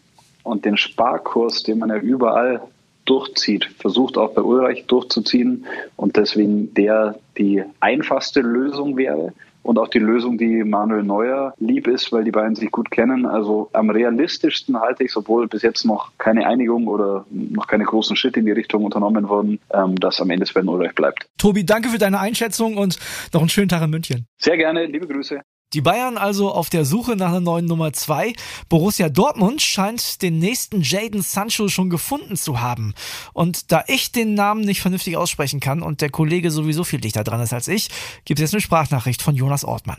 und 0.44 0.64
den 0.64 0.78
Sparkurs, 0.78 1.62
den 1.62 1.78
man 1.78 1.90
ja 1.90 1.98
überall 1.98 2.62
durchzieht, 3.04 3.66
versucht 3.78 4.16
auch 4.16 4.32
bei 4.32 4.40
Ulreich 4.40 4.86
durchzuziehen 4.86 5.66
und 5.96 6.16
deswegen 6.16 6.72
der 6.72 7.18
die 7.36 7.62
einfachste 7.80 8.40
Lösung 8.40 8.96
wäre 8.96 9.34
und 9.66 9.78
auch 9.78 9.88
die 9.88 9.98
Lösung, 9.98 10.38
die 10.38 10.64
Manuel 10.64 11.02
Neuer 11.02 11.54
lieb 11.58 11.88
ist, 11.88 12.12
weil 12.12 12.24
die 12.24 12.30
beiden 12.30 12.54
sich 12.54 12.70
gut 12.70 12.90
kennen. 12.90 13.26
Also 13.26 13.68
am 13.72 13.90
realistischsten 13.90 14.80
halte 14.80 15.04
ich, 15.04 15.16
obwohl 15.16 15.48
bis 15.48 15.62
jetzt 15.62 15.84
noch 15.84 16.12
keine 16.18 16.46
Einigung 16.46 16.86
oder 16.86 17.26
noch 17.30 17.66
keine 17.66 17.84
großen 17.84 18.16
Schritte 18.16 18.40
in 18.40 18.46
die 18.46 18.52
Richtung 18.52 18.84
unternommen 18.84 19.28
wurden, 19.28 19.58
ähm, 19.72 19.96
dass 19.96 20.20
am 20.20 20.30
Ende 20.30 20.46
Sven 20.46 20.68
Ulreich 20.68 20.94
bleibt. 20.94 21.26
Tobi, 21.38 21.64
danke 21.64 21.88
für 21.88 21.98
deine 21.98 22.20
Einschätzung 22.20 22.76
und 22.76 22.98
noch 23.32 23.40
einen 23.40 23.48
schönen 23.48 23.68
Tag 23.68 23.82
in 23.82 23.90
München. 23.90 24.26
Sehr 24.38 24.56
gerne, 24.56 24.86
liebe 24.86 25.06
Grüße. 25.06 25.40
Die 25.76 25.82
Bayern 25.82 26.16
also 26.16 26.54
auf 26.54 26.70
der 26.70 26.86
Suche 26.86 27.16
nach 27.16 27.28
einer 27.28 27.40
neuen 27.40 27.66
Nummer 27.66 27.92
2. 27.92 28.32
Borussia 28.70 29.10
Dortmund 29.10 29.60
scheint 29.60 30.22
den 30.22 30.38
nächsten 30.38 30.80
Jaden 30.80 31.20
Sancho 31.20 31.68
schon 31.68 31.90
gefunden 31.90 32.36
zu 32.36 32.62
haben. 32.62 32.94
Und 33.34 33.70
da 33.72 33.84
ich 33.86 34.10
den 34.10 34.32
Namen 34.32 34.62
nicht 34.62 34.80
vernünftig 34.80 35.18
aussprechen 35.18 35.60
kann 35.60 35.82
und 35.82 36.00
der 36.00 36.08
Kollege 36.08 36.50
sowieso 36.50 36.82
viel 36.82 37.02
dichter 37.02 37.24
dran 37.24 37.42
ist 37.42 37.52
als 37.52 37.68
ich, 37.68 37.90
gibt 38.24 38.40
es 38.40 38.44
jetzt 38.44 38.54
eine 38.54 38.62
Sprachnachricht 38.62 39.20
von 39.20 39.36
Jonas 39.36 39.66
Ortmann. 39.66 39.98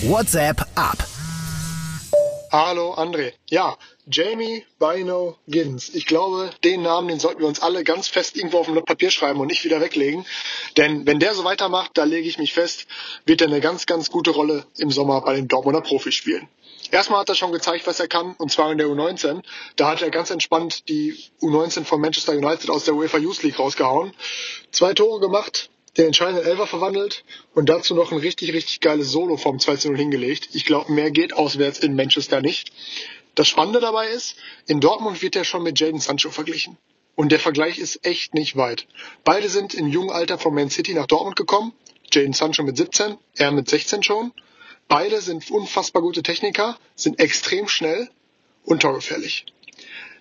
WhatsApp 0.00 0.62
ab. 0.76 1.06
Hallo 2.50 2.94
André. 2.94 3.32
Ja, 3.50 3.76
Jamie 4.10 4.64
Bino 4.80 5.36
Gins. 5.46 5.94
Ich 5.94 6.06
glaube, 6.06 6.50
den 6.64 6.82
Namen, 6.82 7.08
den 7.08 7.20
sollten 7.20 7.40
wir 7.40 7.46
uns 7.46 7.60
alle 7.60 7.84
ganz 7.84 8.08
fest 8.08 8.36
irgendwo 8.36 8.58
auf 8.58 8.68
ein 8.68 8.84
Papier 8.84 9.10
schreiben 9.10 9.38
und 9.38 9.46
nicht 9.46 9.64
wieder 9.64 9.80
weglegen. 9.80 10.26
Denn 10.76 11.06
wenn 11.06 11.20
der 11.20 11.34
so 11.34 11.44
weitermacht, 11.44 11.92
da 11.94 12.04
lege 12.04 12.28
ich 12.28 12.38
mich 12.38 12.52
fest, 12.52 12.86
wird 13.26 13.40
er 13.40 13.46
eine 13.46 13.60
ganz, 13.60 13.86
ganz 13.86 14.10
gute 14.10 14.30
Rolle 14.30 14.66
im 14.76 14.90
Sommer 14.90 15.20
bei 15.20 15.36
den 15.36 15.46
Dortmunder 15.46 15.82
Profis 15.82 16.14
spielen. 16.14 16.48
Erstmal 16.90 17.20
hat 17.20 17.28
er 17.28 17.36
schon 17.36 17.52
gezeigt, 17.52 17.86
was 17.86 18.00
er 18.00 18.08
kann, 18.08 18.34
und 18.38 18.50
zwar 18.50 18.72
in 18.72 18.78
der 18.78 18.88
U19. 18.88 19.42
Da 19.76 19.88
hat 19.88 20.02
er 20.02 20.10
ganz 20.10 20.30
entspannt 20.30 20.88
die 20.88 21.16
U19 21.40 21.84
von 21.84 22.00
Manchester 22.00 22.32
United 22.32 22.70
aus 22.70 22.84
der 22.84 22.94
UEFA 22.94 23.18
Youth 23.18 23.42
League 23.44 23.58
rausgehauen. 23.58 24.12
Zwei 24.72 24.94
Tore 24.94 25.20
gemacht, 25.20 25.70
den 25.96 26.06
entscheidenden 26.06 26.44
Elfer 26.44 26.66
verwandelt 26.66 27.24
und 27.54 27.68
dazu 27.68 27.94
noch 27.94 28.10
ein 28.10 28.18
richtig, 28.18 28.52
richtig 28.52 28.80
geiles 28.80 29.10
Solo 29.12 29.36
vom 29.36 29.58
2-0 29.58 29.96
hingelegt. 29.96 30.48
Ich 30.52 30.64
glaube, 30.64 30.90
mehr 30.92 31.10
geht 31.10 31.34
auswärts 31.34 31.78
in 31.78 31.94
Manchester 31.94 32.40
nicht. 32.40 32.72
Das 33.34 33.48
Spannende 33.48 33.80
dabei 33.80 34.08
ist, 34.08 34.36
in 34.66 34.80
Dortmund 34.80 35.22
wird 35.22 35.36
er 35.36 35.44
schon 35.44 35.62
mit 35.62 35.80
Jaden 35.80 36.00
Sancho 36.00 36.30
verglichen. 36.30 36.76
Und 37.14 37.32
der 37.32 37.40
Vergleich 37.40 37.78
ist 37.78 38.04
echt 38.04 38.34
nicht 38.34 38.56
weit. 38.56 38.86
Beide 39.24 39.48
sind 39.48 39.74
im 39.74 39.88
jungen 39.88 40.10
Alter 40.10 40.38
von 40.38 40.54
Man 40.54 40.70
City 40.70 40.94
nach 40.94 41.06
Dortmund 41.06 41.36
gekommen. 41.36 41.72
Jaden 42.10 42.32
Sancho 42.32 42.62
mit 42.62 42.76
17, 42.76 43.16
er 43.36 43.52
mit 43.52 43.68
16 43.68 44.02
schon. 44.02 44.32
Beide 44.88 45.20
sind 45.20 45.50
unfassbar 45.50 46.02
gute 46.02 46.22
Techniker, 46.22 46.78
sind 46.94 47.20
extrem 47.20 47.68
schnell 47.68 48.10
und 48.64 48.82
torgefährlich. 48.82 49.46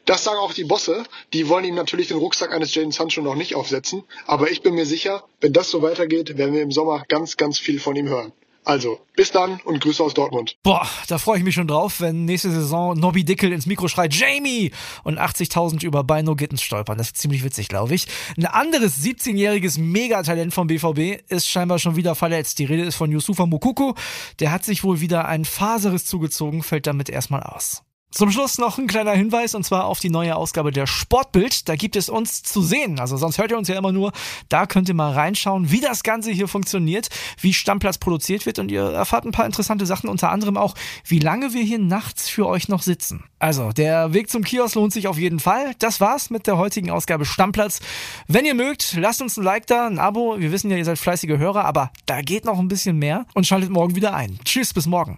Das 0.06 0.24
sagen 0.24 0.39
auch 0.39 0.53
die 0.53 0.63
Bosse. 0.63 1.03
Die 1.34 1.48
wollen 1.48 1.65
ihm 1.65 1.75
natürlich 1.75 2.08
den 2.08 2.18
Rucksack 2.18 2.53
eines 2.53 2.74
Jaden 2.74 2.91
Sancho 2.91 3.22
noch 3.22 3.36
nicht 3.36 3.56
aufsetzen. 3.56 4.03
Aber 4.25 4.50
ich 4.50 4.62
bin 4.62 4.74
mir 4.74 4.86
sicher, 4.86 5.24
wenn 5.41 5.53
das 5.53 5.70
so 5.70 5.82
weitergeht, 5.82 6.38
werden 6.38 6.56
wir 6.56 6.62
im 6.62 6.72
Sommer 6.72 7.03
ganz, 7.08 7.38
ganz 7.38 7.60
viel 7.60 7.80
von 7.80 7.96
ihm 7.96 8.08
hören. 8.08 8.32
Also, 8.63 9.00
bis 9.15 9.32
dann 9.32 9.60
und 9.65 9.82
Grüße 9.82 10.03
aus 10.03 10.13
Dortmund. 10.13 10.58
Boah, 10.62 10.88
da 11.08 11.18
freue 11.18 11.39
ich 11.39 11.44
mich 11.44 11.56
schon 11.56 11.68
drauf, 11.68 12.00
wenn 12.00 12.25
nächste 12.25 12.51
Saison 12.51 12.98
Nobby 12.98 13.24
Dickel 13.24 13.51
ins 13.51 13.65
Mikro 13.65 13.88
schreit, 13.88 14.13
Jamie! 14.13 14.72
Und 15.03 15.20
80.000 15.20 15.84
über 15.84 16.03
Bino 16.03 16.36
Gittens 16.36 16.62
stolpern. 16.62 16.98
Das 16.98 17.08
ist 17.08 17.18
ziemlich 17.18 17.44
witzig, 17.44 17.70
glaube 17.70 17.96
ich. 17.96 18.08
Ein 18.38 18.46
anderes 18.46 19.03
17-jähriges 19.03 19.80
Megatalent 19.80 20.53
vom 20.53 20.68
BVB 20.68 21.22
ist 21.27 21.48
scheinbar 21.48 21.80
schon 21.80 21.96
wieder 21.96 22.13
verletzt. 22.13 22.60
Die 22.60 22.65
Rede 22.65 22.84
ist 22.84 22.96
von 22.96 23.12
Yusufa 23.12 23.46
Mukoko. 23.46 23.96
Der 24.39 24.51
hat 24.51 24.63
sich 24.63 24.84
wohl 24.84 25.01
wieder 25.01 25.27
ein 25.27 25.46
Faseres 25.46 26.06
zugezogen, 26.06 26.62
fällt 26.62 26.86
damit 26.86 27.10
erstmal 27.10 27.41
aus. 27.41 27.84
Zum 28.12 28.30
Schluss 28.30 28.58
noch 28.58 28.77
ein 28.77 28.88
kleiner 28.88 29.13
Hinweis 29.13 29.56
und 29.56 29.63
zwar 29.63 29.86
auf 29.86 30.00
die 30.00 30.10
neue 30.10 30.36
Ausgabe 30.36 30.72
der 30.72 30.86
Sportbild. 30.86 31.70
Da 31.70 31.77
gibt 31.77 31.96
es 31.96 32.10
uns 32.10 32.44
zu 32.44 32.62
sehen. 32.62 33.00
Also 33.00 33.15
sonst 33.15 33.38
hört 33.38 33.51
ihr 33.51 33.58
uns 33.58 33.70
ja 33.70 33.77
immer 33.77 33.94
nur. 33.94 34.12
Da 34.50 34.65
könnt 34.65 34.89
ihr 34.89 34.96
mal 34.96 35.13
reinschauen, 35.13 35.72
wie 35.72 35.80
das 35.80 36.03
Ganze 36.03 36.30
hier 36.30 36.50
funktioniert, 36.50 37.08
wie 37.39 37.53
Stammplatz 37.53 37.98
produziert 37.98 38.46
wird 38.46 38.60
und 38.60 38.70
ihr 38.70 38.84
erfahrt 38.84 39.24
ein 39.24 39.32
paar 39.32 39.46
interessante 39.46 39.86
Sachen, 39.86 40.10
unter 40.10 40.30
anderem 40.30 40.58
auch, 40.58 40.75
wie 41.06 41.20
lange 41.20 41.53
wir 41.53 41.63
hier 41.63 41.80
nachts 41.80 42.27
für 42.27 42.48
euch 42.48 42.68
noch 42.68 42.82
sitzen. 42.82 43.24
Also 43.39 43.72
der 43.72 44.13
Weg 44.13 44.30
zum 44.30 44.44
Kiosk 44.44 44.75
lohnt 44.75 44.91
sich 44.91 45.08
auf 45.08 45.18
jeden 45.18 45.39
Fall. 45.39 45.74
Das 45.80 46.01
war's 46.01 46.30
mit 46.30 46.48
der 46.48 46.58
heutigen 46.58 46.91
Ausgabe 46.91 47.24
Stammplatz. 47.24 47.80
Wenn 48.27 48.46
ihr 48.46 48.56
mögt, 48.56 48.94
lasst 49.00 49.22
uns 49.22 49.38
ein 49.38 49.44
Like 49.46 49.68
da, 49.68 49.88
ein 49.88 50.00
Abo. 50.00 50.38
Wir 50.38 50.51
wissen 50.51 50.70
ja, 50.70 50.75
ihr 50.75 50.86
seid 50.86 51.00
fleißige 51.00 51.38
Hörer, 51.38 51.63
aber 51.63 51.91
da 52.08 52.22
geht 52.22 52.44
noch 52.44 52.60
ein 52.60 52.68
bisschen 52.68 53.00
mehr 53.00 53.25
und 53.34 53.48
schaltet 53.48 53.70
morgen 53.70 53.96
wieder 53.96 54.13
ein. 54.13 54.38
Tschüss, 54.44 54.74
bis 54.74 54.86
morgen. 54.86 55.18